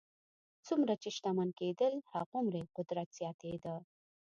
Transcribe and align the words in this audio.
څومره 0.65 0.93
چې 1.01 1.09
شتمن 1.15 1.49
کېدل 1.59 1.93
هغومره 2.13 2.57
یې 2.61 2.71
قدرت 2.77 3.07
زیاتېده. 3.19 3.75